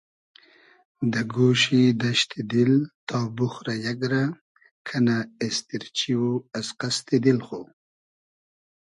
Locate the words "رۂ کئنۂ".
4.11-5.17